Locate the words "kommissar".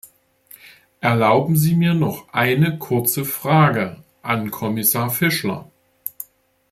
4.49-5.11